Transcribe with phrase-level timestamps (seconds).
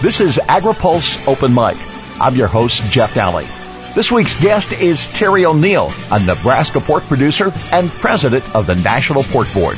[0.00, 1.76] This is AgriPulse Open Mic.
[2.20, 3.48] I'm your host, Jeff Daly.
[3.96, 9.24] This week's guest is Terry O'Neel, a Nebraska pork producer and president of the National
[9.24, 9.76] Pork Board.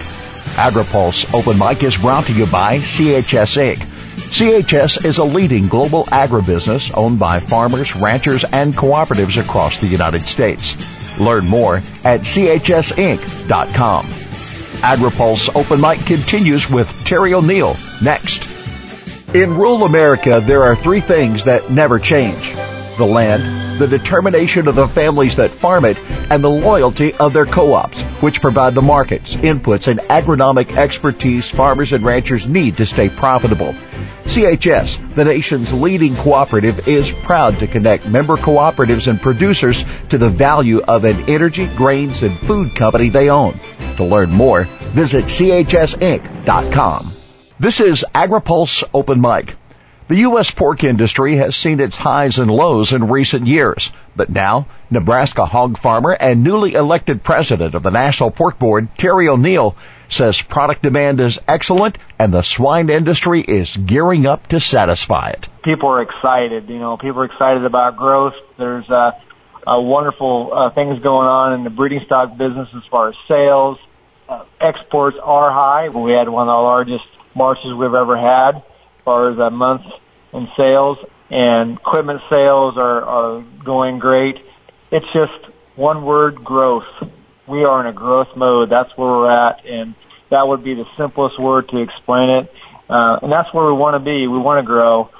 [0.56, 3.78] AgriPulse Open Mic is brought to you by CHS Inc.
[3.78, 10.26] CHS is a leading global agribusiness owned by farmers, ranchers, and cooperatives across the United
[10.26, 10.76] States.
[11.18, 14.04] Learn more at chsinc.com.
[14.04, 18.49] AgriPulse Open Mic continues with Terry O'Neel next.
[19.32, 22.52] In rural America, there are three things that never change.
[22.96, 25.96] The land, the determination of the families that farm it,
[26.32, 31.92] and the loyalty of their co-ops, which provide the markets, inputs, and agronomic expertise farmers
[31.92, 33.72] and ranchers need to stay profitable.
[34.24, 40.28] CHS, the nation's leading cooperative, is proud to connect member cooperatives and producers to the
[40.28, 43.54] value of an energy, grains, and food company they own.
[43.96, 47.12] To learn more, visit chsinc.com.
[47.60, 49.54] This is AgriPulse Open Mic.
[50.08, 50.50] The U.S.
[50.50, 55.76] pork industry has seen its highs and lows in recent years, but now Nebraska hog
[55.76, 59.76] farmer and newly elected president of the National Pork Board, Terry O'Neel,
[60.08, 65.46] says product demand is excellent and the swine industry is gearing up to satisfy it.
[65.62, 66.66] People are excited.
[66.70, 68.32] You know, people are excited about growth.
[68.56, 69.10] There's uh,
[69.66, 73.76] uh, wonderful uh, things going on in the breeding stock business as far as sales.
[74.26, 75.90] Uh, exports are high.
[75.90, 79.82] We had one of the largest marches we've ever had as far as a month
[80.32, 80.98] in sales
[81.30, 84.36] and equipment sales are, are going great.
[84.90, 86.84] It's just one word growth.
[87.46, 88.70] We are in a growth mode.
[88.70, 89.94] That's where we're at and
[90.30, 92.52] that would be the simplest word to explain it.
[92.88, 94.26] Uh, and that's where we want to be.
[94.26, 95.10] We want to grow.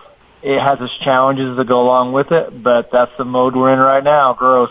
[0.43, 3.79] It has its challenges that go along with it, but that's the mode we're in
[3.79, 4.71] right now, growth.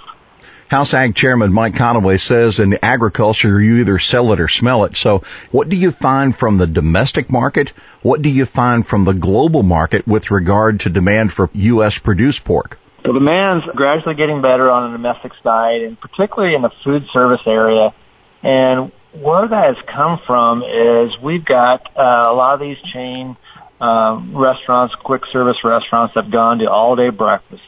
[0.69, 4.95] House Ag Chairman Mike Conaway says in agriculture you either sell it or smell it.
[4.95, 7.73] So what do you find from the domestic market?
[8.03, 11.97] What do you find from the global market with regard to demand for U.S.
[11.97, 12.77] produced pork?
[13.03, 17.41] The demand's gradually getting better on the domestic side and particularly in the food service
[17.47, 17.95] area.
[18.43, 23.35] And where that has come from is we've got uh, a lot of these chain
[23.81, 27.65] uh, restaurants, quick service restaurants have gone to all day breakfasts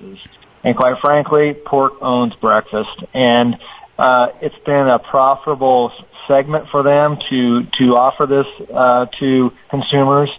[0.63, 3.03] and quite frankly, pork owns breakfast.
[3.13, 3.57] And
[3.97, 5.91] uh, it's been a profitable
[6.27, 10.29] segment for them to to offer this uh, to consumers,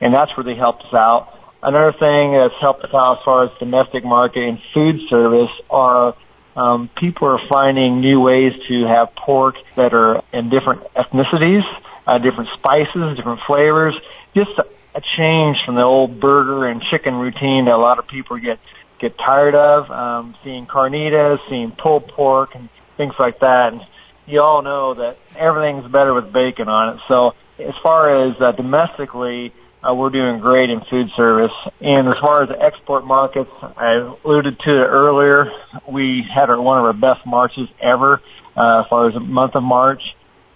[0.00, 1.38] and that's really helped us out.
[1.62, 6.16] Another thing that's helped us out as far as domestic market and food service are
[6.56, 11.62] um, people are finding new ways to have pork that are in different ethnicities,
[12.06, 13.94] uh, different spices, different flavors.
[14.34, 18.06] Just a, a change from the old burger and chicken routine that a lot of
[18.06, 18.58] people get
[19.02, 23.72] get tired of, um, seeing carnitas, seeing pulled pork and things like that.
[23.72, 23.82] And
[24.26, 27.00] you all know that everything's better with bacon on it.
[27.08, 29.52] So as far as uh, domestically,
[29.82, 31.52] uh, we're doing great in food service.
[31.80, 35.50] And as far as the export markets, I alluded to it earlier.
[35.86, 38.22] We had our, one of our best marches ever,
[38.56, 40.02] uh, as far as the month of March.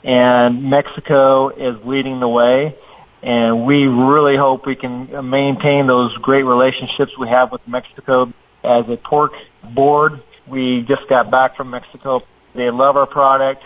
[0.05, 2.77] And Mexico is leading the way
[3.23, 8.33] and we really hope we can maintain those great relationships we have with Mexico
[8.63, 9.33] as a pork
[9.75, 10.23] board.
[10.47, 12.23] We just got back from Mexico.
[12.55, 13.63] They love our product.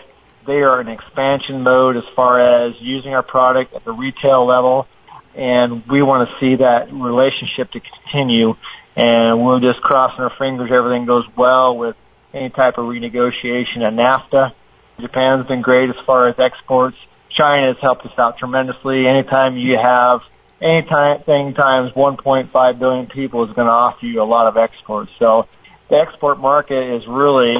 [0.47, 4.87] They are in expansion mode as far as using our product at the retail level,
[5.35, 8.55] and we want to see that relationship to continue.
[8.95, 11.95] And we're just crossing our fingers everything goes well with
[12.33, 14.53] any type of renegotiation at NAFTA.
[14.99, 16.97] Japan's been great as far as exports
[17.35, 19.07] China has helped us out tremendously.
[19.07, 20.21] Anytime you have
[20.61, 25.11] anything times 1.5 billion people is going to offer you a lot of exports.
[25.19, 25.47] So
[25.89, 27.55] the export market is really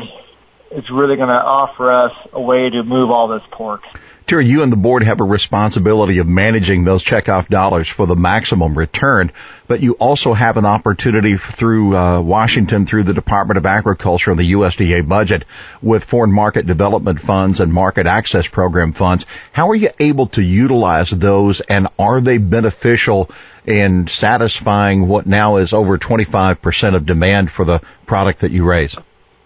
[0.72, 3.84] is really going to offer us a way to move all this pork.
[4.32, 8.16] Terry, you and the board have a responsibility of managing those checkoff dollars for the
[8.16, 9.34] maximum return,
[9.68, 14.40] but you also have an opportunity through uh, Washington, through the Department of Agriculture and
[14.40, 15.44] the USDA budget
[15.82, 19.26] with foreign market development funds and market access program funds.
[19.52, 23.30] How are you able to utilize those and are they beneficial
[23.66, 28.96] in satisfying what now is over 25% of demand for the product that you raise?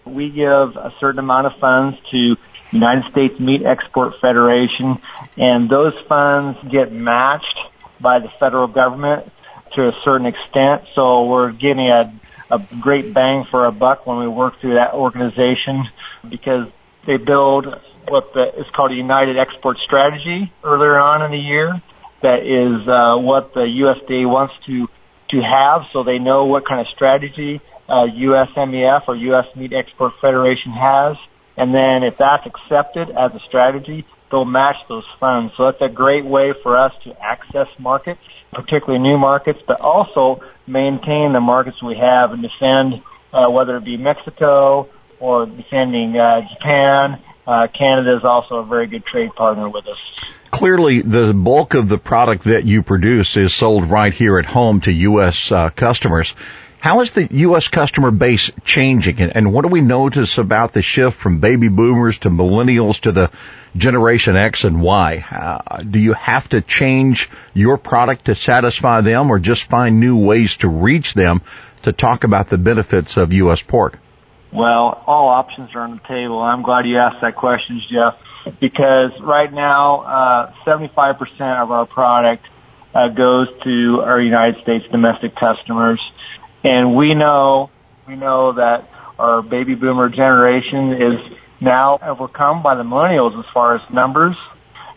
[0.06, 2.36] We give a certain amount of funds to
[2.70, 4.98] United States Meat Export Federation,
[5.36, 7.58] and those funds get matched
[8.00, 9.30] by the federal government
[9.74, 10.82] to a certain extent.
[10.94, 12.12] So we're getting a,
[12.50, 15.88] a great bang for a buck when we work through that organization
[16.28, 16.68] because
[17.06, 17.66] they build
[18.08, 21.80] what the, is called a Unified Export Strategy earlier on in the year.
[22.22, 24.88] That is uh, what the USDA wants to
[25.28, 29.46] to have, so they know what kind of strategy uh, USMEF or U.S.
[29.56, 31.16] Meat Export Federation has.
[31.56, 35.54] And then if that's accepted as a strategy, they'll match those funds.
[35.56, 38.20] So that's a great way for us to access markets
[38.56, 43.02] particularly new markets, but also maintain the markets we have and defend,
[43.32, 44.88] uh, whether it be Mexico
[45.20, 47.22] or defending uh, Japan.
[47.46, 49.98] Uh, Canada is also a very good trade partner with us.
[50.50, 54.80] Clearly, the bulk of the product that you produce is sold right here at home
[54.80, 55.52] to U.S.
[55.52, 56.34] Uh, customers.
[56.86, 57.66] How is the U.S.
[57.66, 62.30] customer base changing, and what do we notice about the shift from baby boomers to
[62.30, 63.32] millennials to the
[63.76, 65.24] Generation X and Y?
[65.28, 70.16] Uh, do you have to change your product to satisfy them, or just find new
[70.16, 71.42] ways to reach them
[71.82, 73.62] to talk about the benefits of U.S.
[73.62, 73.98] pork?
[74.52, 76.38] Well, all options are on the table.
[76.40, 78.14] I'm glad you asked that question, Jeff,
[78.60, 82.46] because right now, uh, 75% of our product
[82.94, 86.00] uh, goes to our United States domestic customers.
[86.66, 87.70] And we know,
[88.08, 88.90] we know that
[89.20, 94.36] our baby boomer generation is now overcome by the millennials as far as numbers.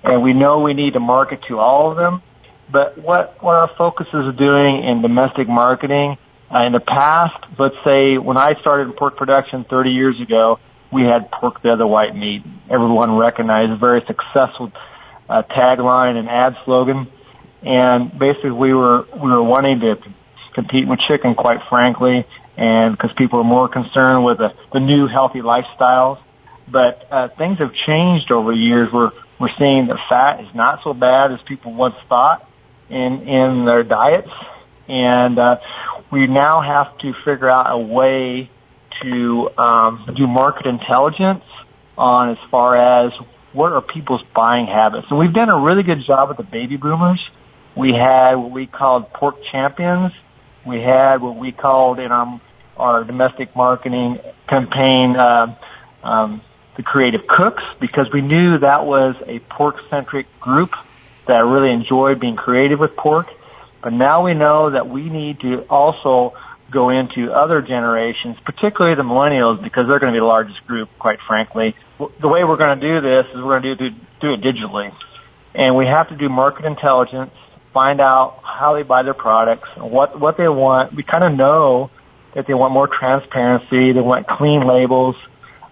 [0.04, 2.24] And we know we need to market to all of them.
[2.72, 6.18] But what, what our focus is doing in domestic marketing,
[6.52, 10.60] uh, in the past, let's say when I started pork production 30 years ago,
[10.92, 12.44] we had pork the other white meat.
[12.68, 14.72] Everyone recognized a very successful
[15.30, 17.08] uh, tagline and ad slogan.
[17.62, 19.96] And basically we were, we were wanting to
[20.54, 22.26] compete with chicken, quite frankly,
[22.58, 26.22] and because people are more concerned with the, the new healthy lifestyles.
[26.68, 28.90] But uh, things have changed over the years.
[28.94, 32.48] We're we're seeing that fat is not so bad as people once thought
[32.90, 34.30] in in their diets,
[34.88, 35.58] and uh,
[36.12, 38.52] we now have to figure out a way
[39.02, 41.44] to um, do market intelligence
[41.98, 42.76] on as far
[43.08, 43.14] as
[43.54, 45.08] what are people's buying habits.
[45.10, 47.20] And we've done a really good job with the baby boomers.
[47.76, 50.12] We had what we called pork champions
[50.70, 52.40] we had what we called in our,
[52.78, 55.56] our domestic marketing campaign uh,
[56.04, 56.42] um,
[56.78, 60.72] the creative cooks because we knew that was a pork centric group
[61.28, 63.28] that really enjoyed being creative with pork.
[63.82, 66.36] But now we know that we need to also
[66.72, 70.90] go into other generations, particularly the millennials, because they're going to be the largest group,
[71.00, 71.76] quite frankly.
[71.98, 74.94] The way we're going to do this is we're going to do, do it digitally.
[75.56, 77.34] And we have to do market intelligence
[77.74, 80.94] find out how they buy their products, what what they want.
[80.94, 81.92] We kind of know
[82.34, 83.94] that they want more transparency.
[83.94, 85.16] They want clean labels.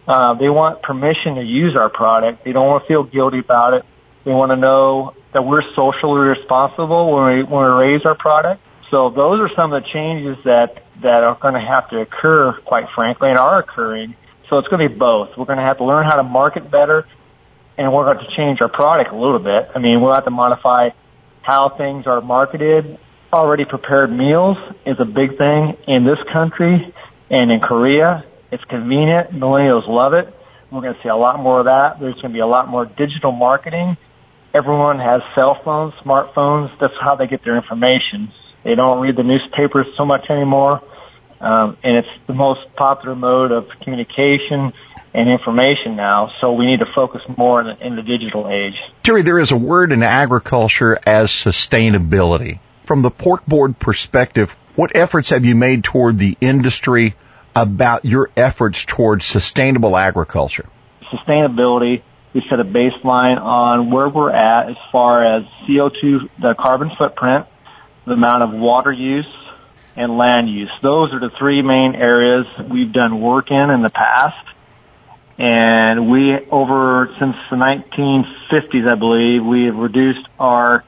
[0.08, 2.46] Uh, they want permission to use our product.
[2.46, 3.86] They don't want to feel guilty about it.
[4.24, 8.62] They want to know that we're socially responsible when we when we raise our product.
[8.90, 12.54] So those are some of the changes that that are going to have to occur,
[12.66, 14.16] quite frankly, and are occurring.
[14.50, 15.38] So it's going to be both.
[15.38, 17.06] We're going to have to learn how to market better,
[17.78, 19.70] and we're going to change our product a little bit.
[19.76, 20.92] I mean, we'll have to modify
[21.48, 23.00] how things are marketed.
[23.32, 26.94] Already prepared meals is a big thing in this country
[27.30, 28.26] and in Korea.
[28.52, 29.32] It's convenient.
[29.32, 30.28] Millennials love it.
[30.70, 32.02] We're going to see a lot more of that.
[32.02, 33.96] There's going to be a lot more digital marketing.
[34.54, 36.78] Everyone has cell phones, smartphones.
[36.82, 38.34] That's how they get their information.
[38.66, 40.82] They don't read the newspapers so much anymore.
[41.40, 44.74] Um, and it's the most popular mode of communication
[45.18, 48.76] and information now, so we need to focus more in the, in the digital age.
[49.02, 52.60] Terry, there is a word in agriculture as sustainability.
[52.86, 57.16] From the pork board perspective, what efforts have you made toward the industry
[57.56, 60.70] about your efforts towards sustainable agriculture?
[61.12, 62.04] Sustainability,
[62.36, 67.48] we set a baseline on where we're at as far as CO2, the carbon footprint,
[68.06, 69.26] the amount of water use,
[69.96, 70.70] and land use.
[70.84, 74.48] Those are the three main areas we've done work in in the past
[75.38, 80.84] and we, over since the 1950s, I believe, we have reduced our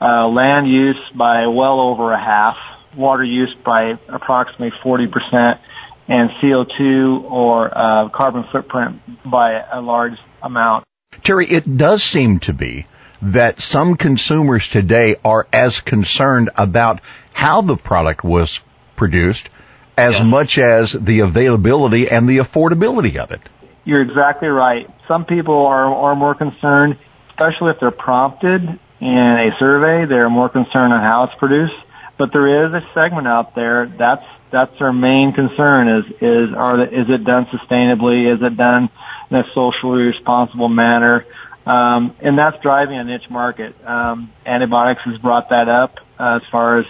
[0.00, 2.56] uh, land use by well over a half,
[2.96, 5.60] water use by approximately 40%,
[6.08, 10.84] and CO2 or uh, carbon footprint by a large amount.
[11.22, 12.86] Terry, it does seem to be
[13.20, 17.00] that some consumers today are as concerned about
[17.32, 18.60] how the product was
[18.96, 19.48] produced
[19.96, 23.40] as much as the availability and the affordability of it.
[23.84, 24.88] You're exactly right.
[25.08, 26.98] Some people are, are more concerned,
[27.30, 28.62] especially if they're prompted
[29.00, 31.74] in a survey, they're more concerned on how it's produced.
[32.18, 36.76] But there is a segment out there that's that's their main concern is is are
[36.76, 38.32] the, is it done sustainably?
[38.32, 38.90] Is it done
[39.30, 41.24] in a socially responsible manner?
[41.66, 43.74] Um, and that's driving a niche market.
[43.84, 46.86] Um, antibiotics has brought that up uh, as far as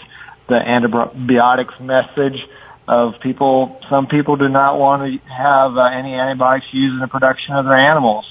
[0.49, 2.47] the antibiotics message
[2.89, 3.81] of people.
[3.89, 7.65] Some people do not want to have uh, any antibiotics used in the production of
[7.65, 8.27] their animals,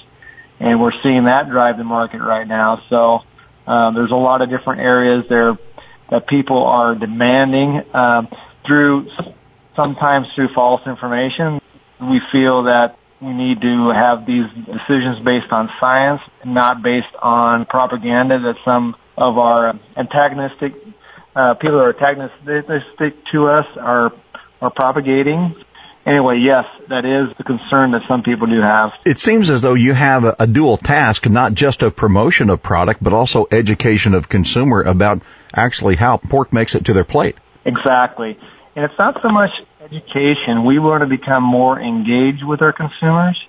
[0.60, 2.81] and we're seeing that drive the market right now.
[2.89, 3.20] So
[3.67, 5.58] uh, there's a lot of different areas there
[6.10, 8.24] that people are demanding uh,
[8.67, 9.08] through
[9.75, 11.62] sometimes through false information.
[12.01, 17.65] We feel that we need to have these decisions based on science, not based on
[17.65, 20.74] propaganda that some of our antagonistic
[21.36, 21.93] uh, people are
[22.96, 24.12] stick to us, are
[24.62, 25.56] are propagating.
[26.06, 28.91] Anyway, yes, that is the concern that some people do have.
[29.06, 32.63] It seems as though you have a, a dual task, not just a promotion of
[32.63, 35.22] product, but also education of consumer about
[35.53, 37.36] actually how pork makes it to their plate.
[37.65, 38.39] Exactly.
[38.75, 39.51] And it's not so much
[39.82, 40.65] education.
[40.65, 43.39] We want to become more engaged with our consumers.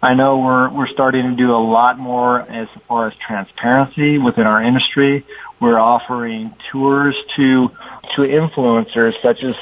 [0.00, 4.46] I know we're we're starting to do a lot more as far as transparency within
[4.46, 5.26] our industry.
[5.60, 7.70] We're offering tours to
[8.14, 9.56] to influencers such as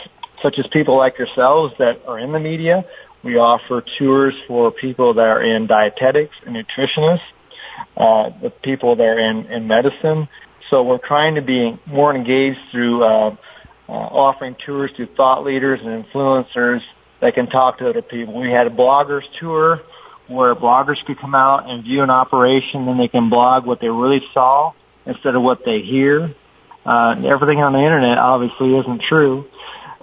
[0.47, 2.85] such as people like yourselves that are in the media.
[3.25, 7.19] We offer tours for people that are in dietetics and nutritionists,
[7.97, 10.29] uh, the people that are in, in medicine.
[10.71, 13.37] So we're trying to be more engaged through uh,
[13.88, 16.81] uh, offering tours to thought leaders and influencers
[17.21, 18.38] that can talk to other people.
[18.41, 19.81] We had a bloggers tour
[20.29, 23.88] where bloggers could come out and view an operation and they can blog what they
[23.88, 24.73] really saw
[25.07, 26.33] instead of what they hear.
[26.85, 29.45] Uh, everything on the internet obviously isn't true.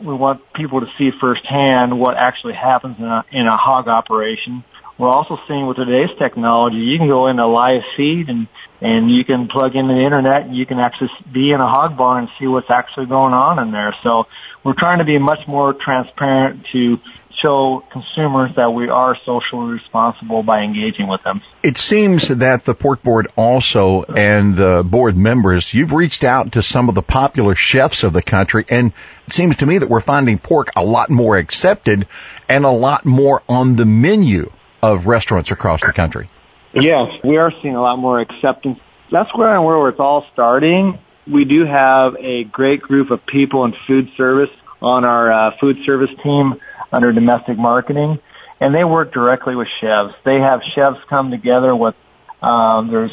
[0.04, 4.64] We want people to see firsthand what actually happens in a, in a hog operation.
[4.98, 8.48] We're also seeing with today's technology, you can go in a live feed and
[8.80, 11.96] and you can plug into the internet and you can actually be in a hog
[11.96, 13.96] barn and see what's actually going on in there.
[14.04, 14.28] So
[14.64, 17.00] we're trying to be much more transparent to
[17.42, 21.42] show consumers that we are socially responsible by engaging with them.
[21.62, 26.64] It seems that the pork board also and the board members, you've reached out to
[26.64, 28.94] some of the popular chefs of the country and
[29.28, 32.08] it seems to me that we're finding pork a lot more accepted
[32.50, 36.30] and a lot more on the menu of restaurants across the country.
[36.74, 38.80] Yes, we are seeing a lot more acceptance.
[39.12, 41.00] That's where where it's all starting.
[41.32, 44.50] We do have a great group of people in food service
[44.84, 46.56] on our uh, food service team
[46.92, 48.20] under domestic marketing,
[48.60, 50.14] and they work directly with chefs.
[50.26, 51.96] They have chefs come together with
[52.42, 53.12] um, there's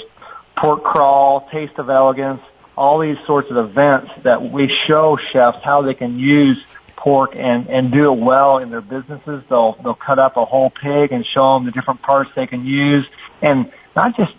[0.56, 2.40] pork crawl, taste of elegance,
[2.76, 6.58] all these sorts of events that we show chefs how they can use
[6.96, 9.42] pork and and do it well in their businesses.
[9.48, 12.64] They'll they'll cut up a whole pig and show them the different parts they can
[12.66, 13.06] use,
[13.40, 14.32] and not just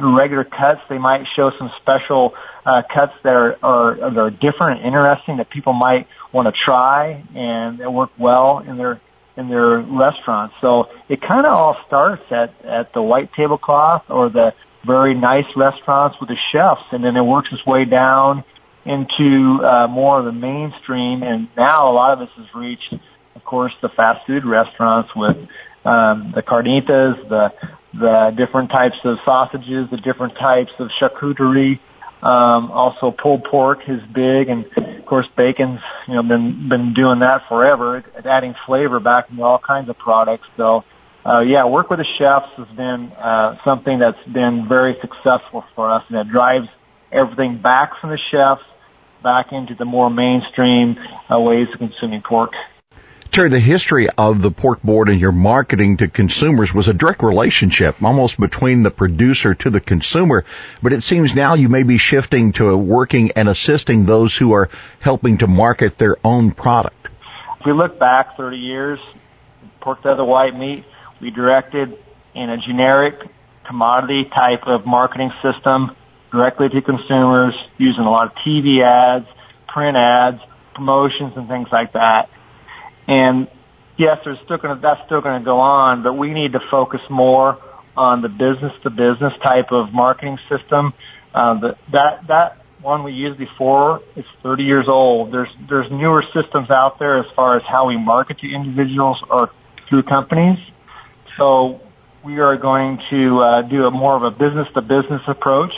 [0.00, 0.80] regular cuts.
[0.88, 2.34] They might show some special
[2.66, 6.60] uh, cuts that are, are that are different and interesting that people might want to
[6.64, 9.00] try and that work well in their
[9.36, 10.54] in their restaurants.
[10.60, 14.52] So it kind of all starts at at the white tablecloth or the
[14.86, 18.44] very nice restaurants with the chefs, and then it works its way down
[18.84, 21.22] into uh, more of the mainstream.
[21.22, 22.94] And now a lot of this has reached,
[23.34, 25.36] of course, the fast food restaurants with
[25.84, 27.52] um, the carnitas, the
[27.94, 31.80] the different types of sausages, the different types of charcuterie.
[32.22, 37.20] Um, also, pulled pork is big, and of course, bacon's you know been been doing
[37.20, 40.48] that forever, adding flavor back into all kinds of products.
[40.56, 40.84] So,
[41.24, 45.92] uh, yeah, work with the chefs has been uh, something that's been very successful for
[45.92, 46.66] us, and it drives
[47.12, 48.64] everything back from the chefs
[49.22, 50.96] back into the more mainstream
[51.30, 52.52] uh, ways of consuming pork.
[53.30, 57.22] Terry, the history of the pork board and your marketing to consumers was a direct
[57.22, 60.44] relationship, almost between the producer to the consumer.
[60.82, 64.70] But it seems now you may be shifting to working and assisting those who are
[65.00, 67.08] helping to market their own product.
[67.60, 68.98] If we look back 30 years,
[69.80, 70.84] pork to other white meat,
[71.20, 71.96] we directed
[72.34, 73.14] in a generic
[73.66, 75.94] commodity type of marketing system
[76.32, 79.26] directly to consumers using a lot of TV ads,
[79.66, 80.40] print ads,
[80.74, 82.30] promotions and things like that.
[83.08, 83.48] And
[83.96, 86.60] yes, there's still going to, that's still going to go on, but we need to
[86.70, 87.58] focus more
[87.96, 90.92] on the business to business type of marketing system.
[91.34, 95.32] Uh, the, that, that one we used before is 30 years old.
[95.32, 99.50] There's, there's newer systems out there as far as how we market to individuals or
[99.88, 100.58] through companies.
[101.36, 101.80] So
[102.24, 105.72] we are going to uh, do a more of a business to business approach.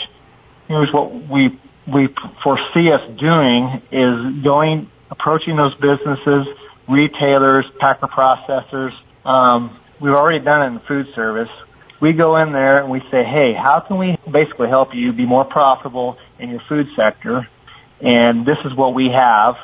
[0.69, 1.59] Here's what we
[1.93, 2.09] we
[2.43, 6.47] foresee us doing is going approaching those businesses
[6.91, 8.93] retailers, packer processors.
[9.25, 11.51] Um, we've already done it in food service.
[12.01, 15.27] We go in there and we say, hey, how can we basically help you be
[15.27, 17.47] more profitable in your food sector?
[18.01, 19.57] And this is what we have.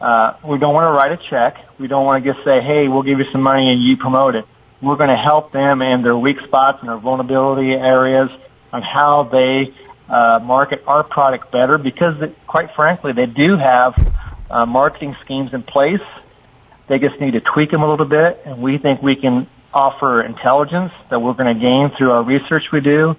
[0.00, 1.56] Uh, we don't want to write a check.
[1.78, 4.34] We don't want to just say, hey, we'll give you some money and you promote
[4.34, 4.44] it.
[4.80, 8.30] We're going to help them in their weak spots and their vulnerability areas
[8.72, 9.74] on how they
[10.08, 12.14] uh, market our product better because,
[12.46, 13.94] quite frankly, they do have
[14.50, 16.00] uh, marketing schemes in place
[16.88, 20.22] they just need to tweak them a little bit, and we think we can offer
[20.22, 23.16] intelligence that we're going to gain through our research we do.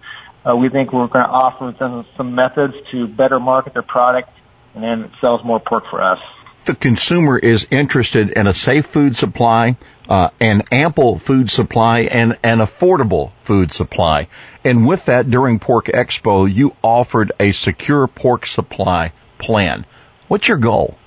[0.48, 4.30] Uh, we think we're going to offer them some methods to better market their product,
[4.74, 6.20] and then it sells more pork for us.
[6.66, 12.38] The consumer is interested in a safe food supply, uh, an ample food supply, and
[12.44, 14.28] an affordable food supply.
[14.64, 19.86] And with that, during Pork Expo, you offered a secure pork supply plan.
[20.28, 20.98] What's your goal?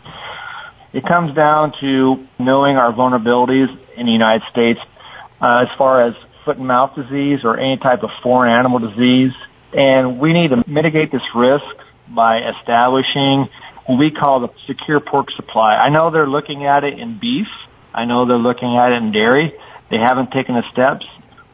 [0.93, 4.79] It comes down to knowing our vulnerabilities in the United States
[5.41, 9.33] uh, as far as foot and mouth disease or any type of foreign animal disease.
[9.73, 11.65] And we need to mitigate this risk
[12.15, 13.49] by establishing
[13.87, 15.77] what we call the secure pork supply.
[15.77, 17.49] I know they're looking at it in beef.
[17.95, 19.53] I know they're looking at it in dairy.
[19.91, 21.07] They haven't taken the steps.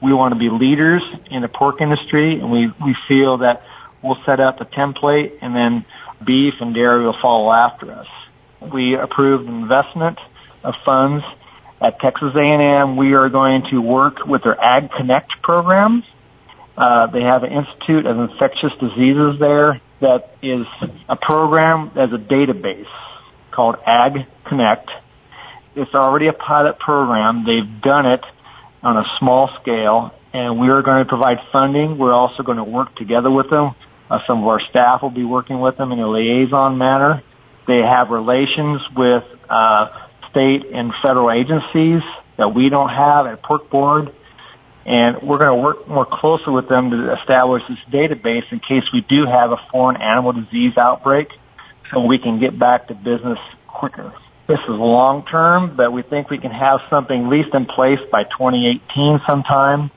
[0.02, 3.62] We want to be leaders in the pork industry and we, we feel that
[4.02, 5.84] we'll set up a template and then
[6.24, 8.06] beef and dairy will follow after us.
[8.60, 10.18] We approved investment
[10.64, 11.24] of funds
[11.80, 12.96] at Texas A&M.
[12.96, 16.02] We are going to work with their Ag Connect program.
[16.76, 20.66] Uh, they have an Institute of Infectious Diseases there that is
[21.08, 22.86] a program as a database
[23.50, 24.88] called Ag Connect.
[25.74, 27.44] It's already a pilot program.
[27.44, 28.24] They've done it
[28.82, 31.98] on a small scale and we are going to provide funding.
[31.98, 33.74] We're also going to work together with them.
[34.10, 37.22] Uh, some of our staff will be working with them in a liaison manner.
[37.68, 39.88] They have relations with uh,
[40.30, 42.00] state and federal agencies
[42.38, 44.14] that we don't have at Pork Board.
[44.86, 48.84] And we're going to work more closely with them to establish this database in case
[48.90, 51.28] we do have a foreign animal disease outbreak
[51.92, 54.14] so we can get back to business quicker.
[54.46, 58.00] This is long term, but we think we can have something at least in place
[58.10, 59.90] by 2018 sometime.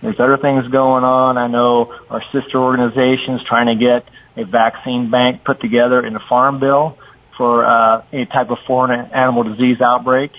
[0.00, 1.36] There's other things going on.
[1.36, 6.22] I know our sister organizations trying to get a vaccine bank put together in the
[6.26, 6.96] Farm Bill
[7.38, 10.32] for uh, any type of foreign animal disease outbreak.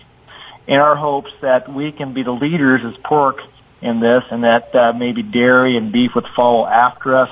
[0.67, 3.37] In our hopes that we can be the leaders as pork
[3.81, 7.29] in this and that uh, maybe dairy and beef would follow after us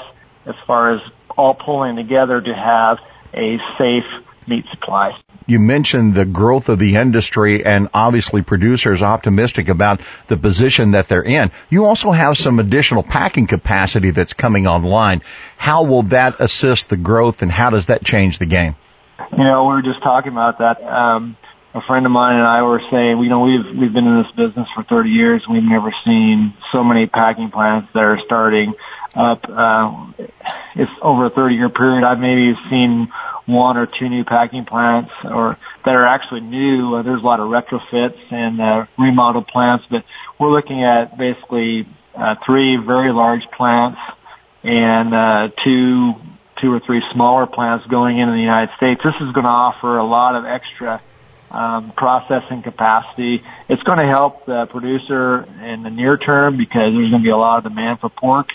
[0.47, 1.01] as far as
[1.37, 2.97] all pulling together to have
[3.33, 4.05] a safe
[4.47, 5.15] meat supply.
[5.45, 11.09] You mentioned the growth of the industry and obviously producers optimistic about the position that
[11.09, 11.51] they're in.
[11.69, 15.21] You also have some additional packing capacity that's coming online.
[15.57, 18.75] How will that assist the growth and how does that change the game?
[19.31, 20.81] You know, we were just talking about that.
[20.83, 21.37] Um,
[21.73, 24.31] a friend of mine and I were saying, you know, we've we've been in this
[24.31, 25.43] business for 30 years.
[25.45, 28.73] and We've never seen so many packing plants that are starting
[29.15, 29.45] up.
[29.47, 30.11] Uh,
[30.75, 32.03] it's over a 30 year period.
[32.03, 33.09] I've maybe seen
[33.45, 36.95] one or two new packing plants, or that are actually new.
[36.95, 40.03] Uh, there's a lot of retrofits and uh, remodeled plants, but
[40.39, 43.99] we're looking at basically uh, three very large plants
[44.63, 46.13] and uh, two
[46.61, 49.01] two or three smaller plants going into the United States.
[49.03, 51.01] This is going to offer a lot of extra
[51.51, 53.43] um, processing capacity.
[53.69, 57.29] It's going to help the producer in the near term because there's going to be
[57.29, 58.49] a lot of demand for pork.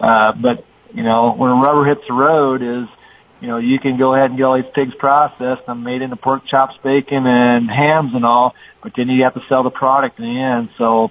[0.00, 2.88] Uh, but you know, when rubber hits the road is,
[3.40, 6.16] you know, you can go ahead and get all these pigs processed and made into
[6.16, 10.18] pork chops, bacon, and hams and all, but then you have to sell the product
[10.18, 10.70] in the end.
[10.76, 11.10] So,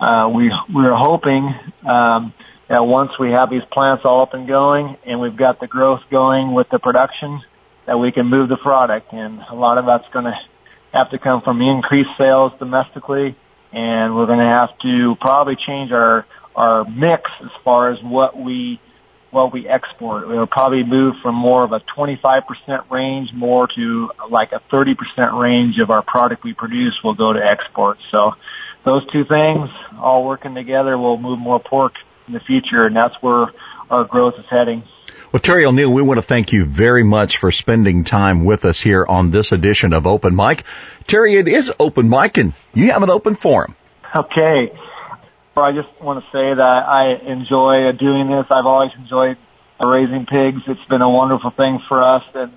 [0.00, 1.54] uh, we, we're hoping,
[1.88, 2.34] um,
[2.74, 6.00] that once we have these plants all up and going and we've got the growth
[6.10, 7.40] going with the production,
[7.86, 9.12] that we can move the product.
[9.12, 10.36] And a lot of that's going to
[10.92, 13.36] have to come from increased sales domestically,
[13.72, 18.36] and we're going to have to probably change our our mix as far as what
[18.36, 18.80] we
[19.30, 20.26] what we export.
[20.26, 25.78] We'll probably move from more of a 25% range more to like a 30% range
[25.78, 27.98] of our product we produce will go to export.
[28.10, 28.32] So
[28.84, 31.94] those two things all working together will move more pork
[32.26, 33.46] in the future, and that's where
[33.90, 34.82] our growth is heading.
[35.32, 38.80] Well, Terry O'Neel, we want to thank you very much for spending time with us
[38.80, 40.62] here on this edition of Open Mic.
[41.08, 43.74] Terry, it is open mic and you have an open forum.
[44.14, 44.72] Okay.
[45.56, 48.46] Well, I just want to say that I enjoy doing this.
[48.48, 49.36] I've always enjoyed
[49.84, 50.62] raising pigs.
[50.66, 52.22] It's been a wonderful thing for us.
[52.34, 52.52] And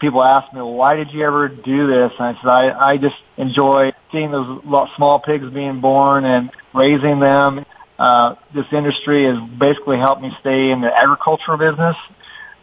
[0.00, 2.12] people ask me, well, why did you ever do this?
[2.18, 4.62] And I said, I, I just enjoy seeing those
[4.96, 7.64] small pigs being born and raising them
[7.98, 11.96] uh, this industry has basically helped me stay in the agricultural business.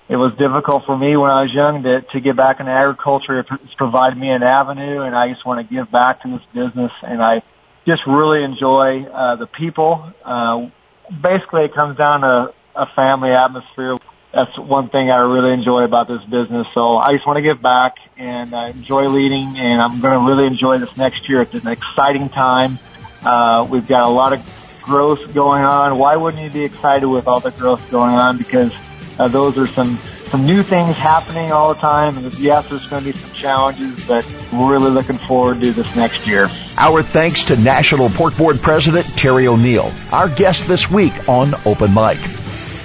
[0.09, 3.39] It was difficult for me when I was young to, to get back into agriculture.
[3.39, 6.91] It's provided me an avenue and I just want to give back to this business
[7.01, 7.43] and I
[7.87, 10.11] just really enjoy, uh, the people.
[10.23, 10.69] Uh,
[11.09, 13.95] basically it comes down to a family atmosphere.
[14.33, 16.67] That's one thing I really enjoy about this business.
[16.73, 20.25] So I just want to give back and I enjoy leading and I'm going to
[20.29, 21.41] really enjoy this next year.
[21.41, 22.79] It's an exciting time.
[23.23, 25.97] Uh, we've got a lot of growth going on.
[25.97, 28.37] Why wouldn't you be excited with all the growth going on?
[28.37, 28.73] Because
[29.19, 29.97] uh, those are some
[30.31, 32.17] some new things happening all the time.
[32.17, 35.93] And yes, there's going to be some challenges, but we're really looking forward to this
[35.95, 36.47] next year.
[36.77, 41.93] Our thanks to National Pork Board President Terry O'Neel, our guest this week on Open
[41.93, 42.17] Mic.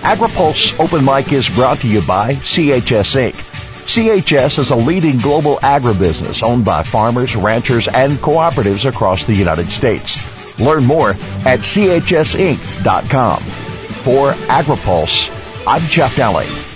[0.03, 3.56] AgriPulse Open Mic is brought to you by CHS Inc.
[3.87, 9.70] CHS is a leading global agribusiness owned by farmers, ranchers, and cooperatives across the United
[9.70, 10.18] States.
[10.59, 13.40] Learn more at chsinc.com.
[13.40, 16.76] For AgriPulse, I'm Jeff Daly.